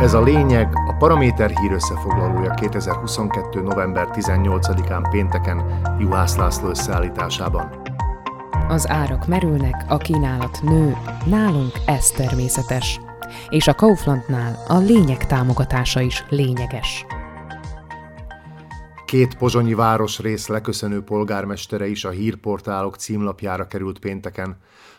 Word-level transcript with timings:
Ez 0.00 0.14
a 0.14 0.22
lényeg 0.22 0.68
a 0.86 0.92
Paraméter 0.92 1.50
hír 1.50 1.72
összefoglalója 1.72 2.50
2022. 2.50 3.60
november 3.60 4.08
18-án 4.12 5.08
pénteken 5.10 5.80
Juhász 5.98 6.36
László 6.36 6.68
összeállításában. 6.68 7.82
Az 8.68 8.88
árak 8.88 9.26
merülnek, 9.26 9.84
a 9.88 9.96
kínálat 9.96 10.58
nő, 10.62 10.96
nálunk 11.24 11.72
ez 11.86 12.10
természetes. 12.10 13.00
És 13.48 13.68
a 13.68 13.74
Kauflandnál 13.74 14.64
a 14.68 14.76
lényeg 14.76 15.26
támogatása 15.26 16.00
is 16.00 16.24
lényeges. 16.28 17.06
Két 19.08 19.36
pozsonyi 19.36 19.74
városrész 19.74 20.46
leköszönő 20.46 21.02
polgármestere 21.02 21.86
is 21.86 22.04
a 22.04 22.10
hírportálok 22.10 22.96
címlapjára 22.96 23.66
került 23.66 23.98
pénteken, 23.98 24.56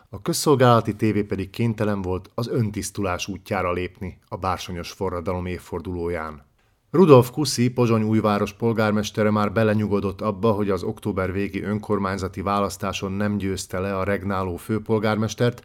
a 0.10 0.22
közszolgálati 0.22 0.96
tévé 0.96 1.24
pedig 1.24 1.50
kénytelen 1.50 2.02
volt 2.02 2.30
az 2.36 2.48
öntisztulás 2.48 3.28
útjára 3.28 3.72
lépni 3.72 4.20
a 4.28 4.38
bársonyos 4.38 4.92
forradalom 4.92 5.46
évfordulóján. 5.46 6.46
Rudolf 6.92 7.32
Kuszi, 7.32 7.70
Pozsony 7.70 8.04
újváros 8.04 8.54
polgármestere 8.54 9.30
már 9.30 9.52
belenyugodott 9.52 10.22
abba, 10.22 10.52
hogy 10.52 10.70
az 10.70 10.84
október 10.84 11.32
végi 11.32 11.64
önkormányzati 11.64 12.42
választáson 12.42 13.12
nem 13.12 13.38
győzte 13.38 13.80
le 13.80 13.98
a 13.98 14.04
regnáló 14.04 14.56
főpolgármestert, 14.56 15.64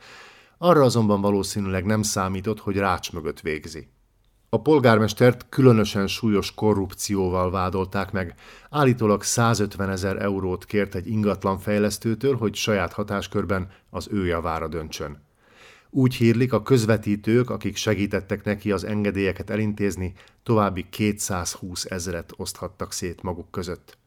arra 0.58 0.82
azonban 0.82 1.20
valószínűleg 1.20 1.84
nem 1.84 2.02
számított, 2.02 2.60
hogy 2.60 2.76
rács 2.76 3.12
mögött 3.12 3.40
végzi. 3.40 3.88
A 4.54 4.60
polgármestert 4.60 5.46
különösen 5.48 6.06
súlyos 6.06 6.54
korrupcióval 6.54 7.50
vádolták 7.50 8.12
meg. 8.12 8.34
Állítólag 8.70 9.22
150 9.22 9.90
ezer 9.90 10.22
eurót 10.22 10.64
kért 10.64 10.94
egy 10.94 11.08
ingatlan 11.08 11.58
fejlesztőtől, 11.58 12.36
hogy 12.36 12.54
saját 12.54 12.92
hatáskörben 12.92 13.70
az 13.90 14.08
ő 14.10 14.27
javára 14.27 14.68
döntsön. 14.68 15.22
Úgy 15.90 16.14
hírlik, 16.14 16.52
a 16.52 16.62
közvetítők, 16.62 17.50
akik 17.50 17.77
segítettek 17.77 18.44
neki 18.44 18.72
az 18.72 18.84
engedélyeket 18.84 19.50
elintézni, 19.50 20.12
további 20.42 20.86
220 20.91 21.84
ezeret 21.84 22.32
oszthattak 22.36 22.92
szét 22.92 23.22
maguk 23.22 23.50
között. 23.50 23.98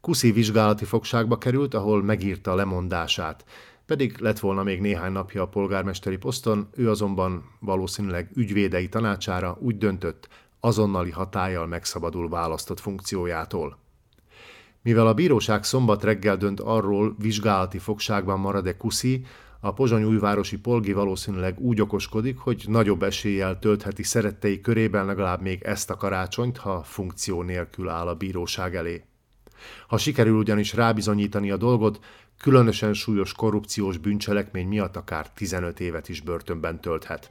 Kuszi 0.00 0.32
vizsgálati 0.32 0.84
fogságba 0.84 1.38
került, 1.38 1.74
ahol 1.74 2.02
megírta 2.02 2.54
lemondását, 2.54 3.44
pedig 3.86 4.18
lett 4.18 4.38
volna 4.38 4.62
még 4.62 4.80
néhány 4.80 5.12
napja 5.12 5.42
a 5.42 5.48
polgármesteri 5.48 6.16
poszton, 6.16 6.68
ő 6.74 6.90
azonban 6.90 7.44
valószínűleg 7.60 8.30
ügyvédei 8.34 8.88
tanácsára 8.88 9.56
úgy 9.60 9.78
döntött, 9.78 10.28
azonnali 10.60 11.10
hatállyal 11.10 11.66
megszabadul 11.66 12.28
választott 12.28 12.80
funkciójától. 12.80 13.78
Mivel 14.82 15.06
a 15.06 15.14
bíróság 15.14 15.64
szombat 15.64 16.04
reggel 16.04 16.36
dönt 16.36 16.60
arról, 16.60 17.14
vizsgálati 17.18 17.78
fogságban 17.78 18.40
marad-e 18.40 18.76
Kuszi, 18.76 19.24
a 19.60 19.72
Pozsony 19.72 20.04
újvárosi 20.04 20.58
polgi 20.58 20.92
valószínűleg 20.92 21.60
úgy 21.60 21.80
okoskodik, 21.80 22.38
hogy 22.38 22.64
nagyobb 22.68 23.02
eséllyel 23.02 23.58
töltheti 23.58 24.02
szerettei 24.02 24.60
körében 24.60 25.06
legalább 25.06 25.40
még 25.40 25.62
ezt 25.62 25.90
a 25.90 25.96
karácsonyt, 25.96 26.56
ha 26.56 26.82
funkció 26.82 27.42
nélkül 27.42 27.88
áll 27.88 28.06
a 28.06 28.14
bíróság 28.14 28.74
elé. 28.74 29.04
Ha 29.88 29.98
sikerül 29.98 30.36
ugyanis 30.36 30.74
rábizonyítani 30.74 31.50
a 31.50 31.56
dolgot, 31.56 32.04
különösen 32.40 32.94
súlyos 32.94 33.32
korrupciós 33.32 33.98
bűncselekmény 33.98 34.68
miatt 34.68 34.96
akár 34.96 35.30
15 35.30 35.80
évet 35.80 36.08
is 36.08 36.20
börtönben 36.20 36.80
tölthet. 36.80 37.30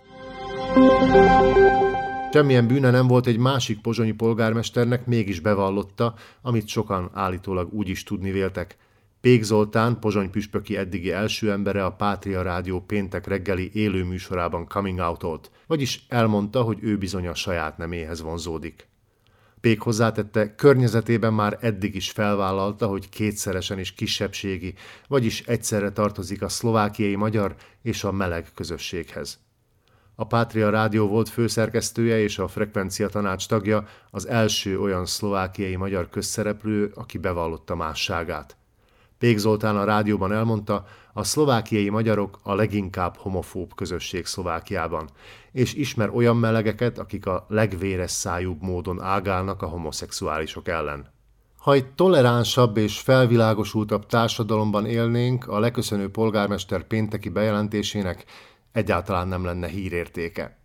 Semmilyen 2.33 2.67
bűne 2.67 2.91
nem 2.91 3.07
volt 3.07 3.27
egy 3.27 3.37
másik 3.37 3.81
pozsonyi 3.81 4.11
polgármesternek, 4.11 5.05
mégis 5.05 5.39
bevallotta, 5.39 6.13
amit 6.41 6.67
sokan 6.67 7.09
állítólag 7.13 7.73
úgy 7.73 7.89
is 7.89 8.03
tudni 8.03 8.31
véltek. 8.31 8.77
Pék 9.21 9.43
Zoltán, 9.43 9.99
Pozsony 9.99 10.29
püspöki 10.29 10.77
eddigi 10.77 11.11
első 11.11 11.51
embere 11.51 11.85
a 11.85 11.91
Pátria 11.91 12.41
Rádió 12.41 12.81
péntek 12.81 13.27
reggeli 13.27 13.69
élő 13.73 14.03
műsorában 14.03 14.67
coming 14.67 14.99
out 14.99 15.51
vagyis 15.67 16.05
elmondta, 16.09 16.61
hogy 16.61 16.77
ő 16.81 16.97
bizony 16.97 17.27
a 17.27 17.35
saját 17.35 17.77
neméhez 17.77 18.21
vonzódik. 18.21 18.87
Pék 19.65 19.81
hozzátette, 19.81 20.55
környezetében 20.55 21.33
már 21.33 21.57
eddig 21.61 21.95
is 21.95 22.11
felvállalta, 22.11 22.87
hogy 22.87 23.09
kétszeresen 23.09 23.79
is 23.79 23.93
kisebbségi, 23.93 24.73
vagyis 25.07 25.41
egyszerre 25.41 25.91
tartozik 25.91 26.41
a 26.41 26.49
szlovákiai 26.49 27.15
magyar 27.15 27.55
és 27.81 28.03
a 28.03 28.11
meleg 28.11 28.47
közösséghez. 28.55 29.39
A 30.15 30.27
Pátria 30.27 30.69
Rádió 30.69 31.07
volt 31.07 31.29
főszerkesztője 31.29 32.19
és 32.19 32.39
a 32.39 32.47
Frekvencia 32.47 33.07
Tanács 33.07 33.47
tagja, 33.47 33.87
az 34.11 34.27
első 34.27 34.79
olyan 34.79 35.05
szlovákiai 35.05 35.75
magyar 35.75 36.09
közszereplő, 36.09 36.91
aki 36.95 37.17
bevallotta 37.17 37.75
másságát. 37.75 38.57
Pék 39.19 39.37
Zoltán 39.37 39.77
a 39.77 39.83
rádióban 39.83 40.31
elmondta, 40.31 40.85
a 41.13 41.23
szlovákiai 41.23 41.89
magyarok 41.89 42.39
a 42.43 42.53
leginkább 42.53 43.15
homofób 43.17 43.75
közösség 43.75 44.25
Szlovákiában, 44.25 45.09
és 45.51 45.73
ismer 45.73 46.09
olyan 46.09 46.37
melegeket, 46.37 46.99
akik 46.99 47.25
a 47.25 47.45
legvéres 47.49 48.11
szájúbb 48.11 48.61
módon 48.61 49.01
ágálnak 49.01 49.61
a 49.61 49.67
homoszexuálisok 49.67 50.67
ellen. 50.67 51.13
Ha 51.57 51.73
egy 51.73 51.93
toleránsabb 51.93 52.77
és 52.77 52.99
felvilágosultabb 52.99 54.05
társadalomban 54.05 54.85
élnénk, 54.85 55.47
a 55.47 55.59
leköszönő 55.59 56.09
polgármester 56.09 56.83
pénteki 56.83 57.29
bejelentésének 57.29 58.25
egyáltalán 58.71 59.27
nem 59.27 59.45
lenne 59.45 59.67
hírértéke. 59.67 60.57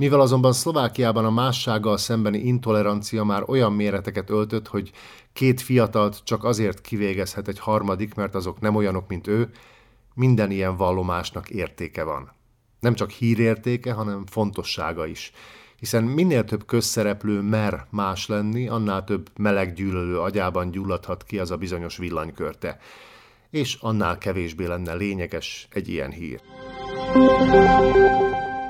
Mivel 0.00 0.20
azonban 0.20 0.52
Szlovákiában 0.52 1.24
a 1.24 1.30
mássággal 1.30 1.96
szembeni 1.96 2.38
intolerancia 2.38 3.24
már 3.24 3.42
olyan 3.46 3.72
méreteket 3.72 4.30
öltött, 4.30 4.68
hogy 4.68 4.90
két 5.32 5.60
fiatalt 5.60 6.20
csak 6.24 6.44
azért 6.44 6.80
kivégezhet 6.80 7.48
egy 7.48 7.58
harmadik, 7.58 8.14
mert 8.14 8.34
azok 8.34 8.60
nem 8.60 8.74
olyanok, 8.74 9.08
mint 9.08 9.26
ő, 9.26 9.50
minden 10.14 10.50
ilyen 10.50 10.76
vallomásnak 10.76 11.50
értéke 11.50 12.04
van. 12.04 12.32
Nem 12.80 12.94
csak 12.94 13.10
hírértéke, 13.10 13.92
hanem 13.92 14.26
fontossága 14.26 15.06
is. 15.06 15.32
Hiszen 15.78 16.04
minél 16.04 16.44
több 16.44 16.66
közszereplő 16.66 17.40
mer 17.40 17.86
más 17.90 18.26
lenni, 18.26 18.68
annál 18.68 19.04
több 19.04 19.30
meleg 19.36 19.72
gyűlölő 19.72 20.18
agyában 20.18 20.70
gyulladhat 20.70 21.24
ki 21.24 21.38
az 21.38 21.50
a 21.50 21.56
bizonyos 21.56 21.96
villanykörte. 21.96 22.78
És 23.50 23.76
annál 23.80 24.18
kevésbé 24.18 24.66
lenne 24.66 24.94
lényeges 24.94 25.68
egy 25.70 25.88
ilyen 25.88 26.10
hír. 26.10 26.40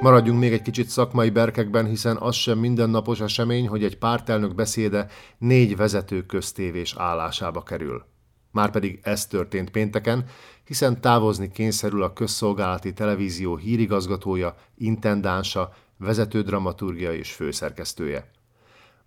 Maradjunk 0.00 0.40
még 0.40 0.52
egy 0.52 0.62
kicsit 0.62 0.88
szakmai 0.88 1.30
berkekben, 1.30 1.86
hiszen 1.86 2.16
az 2.16 2.34
sem 2.34 2.58
mindennapos 2.58 3.20
esemény, 3.20 3.68
hogy 3.68 3.84
egy 3.84 3.98
pártelnök 3.98 4.54
beszéde 4.54 5.06
négy 5.38 5.76
vezető 5.76 6.26
köztévés 6.26 6.94
állásába 6.98 7.62
kerül. 7.62 8.04
Márpedig 8.50 8.98
ez 9.02 9.26
történt 9.26 9.70
pénteken, 9.70 10.24
hiszen 10.64 11.00
távozni 11.00 11.50
kényszerül 11.50 12.02
a 12.02 12.12
közszolgálati 12.12 12.92
televízió 12.92 13.56
hírigazgatója, 13.56 14.54
intendánsa, 14.76 15.72
vezető 15.98 16.42
dramaturgia 16.42 17.12
és 17.12 17.32
főszerkesztője. 17.32 18.30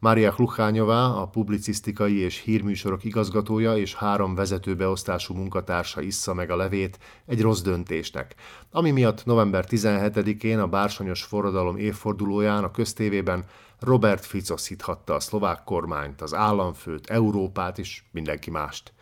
Mária 0.03 0.33
Hluchányová, 0.33 1.05
a 1.05 1.27
publicisztikai 1.27 2.17
és 2.17 2.39
hírműsorok 2.39 3.03
igazgatója 3.03 3.77
és 3.77 3.95
három 3.95 4.35
vezetőbeosztású 4.35 5.33
munkatársa 5.33 6.01
issza 6.01 6.33
meg 6.33 6.49
a 6.49 6.55
levét 6.55 6.99
egy 7.25 7.41
rossz 7.41 7.61
döntésnek, 7.61 8.35
ami 8.71 8.91
miatt 8.91 9.25
november 9.25 9.65
17-én 9.69 10.59
a 10.59 10.67
Bársonyos 10.67 11.23
forradalom 11.23 11.77
évfordulóján 11.77 12.63
a 12.63 12.71
köztévében 12.71 13.45
Robert 13.79 14.25
Fico 14.25 14.57
szíthatta 14.57 15.13
a 15.13 15.19
szlovák 15.19 15.63
kormányt, 15.63 16.21
az 16.21 16.33
államfőt, 16.33 17.09
Európát 17.09 17.79
és 17.79 18.03
mindenki 18.11 18.49
mást. 18.49 18.93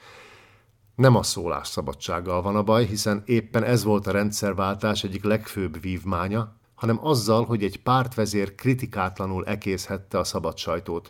Nem 0.96 1.16
a 1.16 1.24
szólásszabadsággal 1.24 2.42
van 2.42 2.56
a 2.56 2.64
baj, 2.64 2.86
hiszen 2.86 3.22
éppen 3.26 3.64
ez 3.64 3.84
volt 3.84 4.08
a 4.08 4.12
rendszerváltás 4.12 5.04
egyik 5.04 5.24
legfőbb 5.24 5.82
vívmánya, 5.82 6.61
hanem 6.82 7.00
azzal, 7.02 7.46
hogy 7.46 7.64
egy 7.64 7.82
pártvezér 7.82 8.56
kritikátlanul 8.56 9.46
ekészhette 9.46 10.20
a 10.20 10.24
szabad 10.24 10.58
sajtót, 10.58 11.10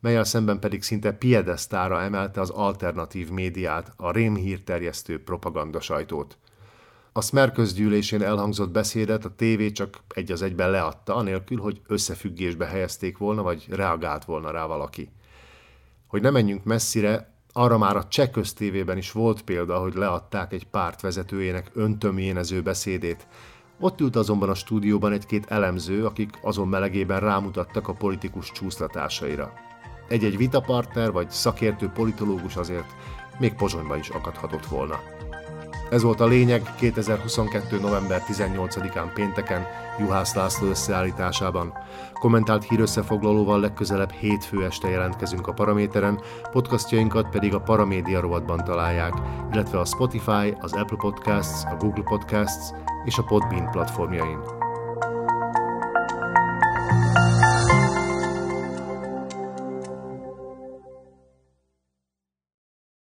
melyel 0.00 0.24
szemben 0.24 0.58
pedig 0.58 0.82
szinte 0.82 1.12
piedesztára 1.12 2.00
emelte 2.00 2.40
az 2.40 2.50
alternatív 2.50 3.30
médiát, 3.30 3.92
a 3.96 4.10
rémhírterjesztő 4.10 5.22
propaganda 5.22 5.80
sajtót. 5.80 6.38
A 7.12 7.22
Smer 7.22 7.52
közgyűlésén 7.52 8.22
elhangzott 8.22 8.70
beszédet 8.70 9.24
a 9.24 9.34
tévé 9.34 9.72
csak 9.72 9.98
egy 10.08 10.32
az 10.32 10.42
egyben 10.42 10.70
leadta, 10.70 11.14
anélkül, 11.14 11.60
hogy 11.60 11.80
összefüggésbe 11.86 12.66
helyezték 12.66 13.18
volna, 13.18 13.42
vagy 13.42 13.66
reagált 13.70 14.24
volna 14.24 14.50
rá 14.50 14.66
valaki. 14.66 15.10
Hogy 16.06 16.22
ne 16.22 16.30
menjünk 16.30 16.64
messzire, 16.64 17.34
arra 17.52 17.78
már 17.78 17.96
a 17.96 18.08
cseh 18.08 18.28
köztévében 18.28 18.96
is 18.96 19.12
volt 19.12 19.42
példa, 19.42 19.78
hogy 19.78 19.94
leadták 19.94 20.52
egy 20.52 20.66
párt 20.66 21.00
vezetőjének 21.00 21.70
öntömjénező 21.74 22.62
beszédét. 22.62 23.26
Ott 23.80 24.00
ült 24.00 24.16
azonban 24.16 24.48
a 24.48 24.54
stúdióban 24.54 25.12
egy-két 25.12 25.46
elemző, 25.46 26.04
akik 26.06 26.38
azon 26.42 26.68
melegében 26.68 27.20
rámutattak 27.20 27.88
a 27.88 27.92
politikus 27.92 28.52
csúszlatásaira. 28.52 29.52
Egy-egy 30.08 30.36
vitapartner 30.36 31.12
vagy 31.12 31.30
szakértő 31.30 31.88
politológus 31.88 32.56
azért 32.56 32.94
még 33.38 33.54
Pozsonyban 33.54 33.98
is 33.98 34.08
akadhatott 34.08 34.66
volna. 34.66 35.00
Ez 35.90 36.02
volt 36.02 36.20
a 36.20 36.26
lényeg 36.26 36.62
2022. 36.78 37.80
november 37.80 38.22
18-án 38.32 39.10
pénteken 39.14 39.66
Juhász 39.98 40.34
László 40.34 40.68
összeállításában. 40.68 41.72
Kommentált 42.12 42.68
hírösszefoglalóval 42.68 43.60
legközelebb 43.60 44.10
hétfő 44.10 44.64
este 44.64 44.88
jelentkezünk 44.88 45.46
a 45.46 45.52
Paraméteren, 45.52 46.20
podcastjainkat 46.52 47.28
pedig 47.28 47.54
a 47.54 47.60
Paramédia 47.60 48.20
rovatban 48.20 48.64
találják, 48.64 49.12
illetve 49.52 49.78
a 49.78 49.84
Spotify, 49.84 50.54
az 50.60 50.72
Apple 50.72 50.96
Podcasts, 50.96 51.64
a 51.64 51.76
Google 51.78 52.04
Podcasts 52.04 52.70
és 53.04 53.18
a 53.18 53.22
Podbean 53.22 53.70
platformjain. 53.70 54.57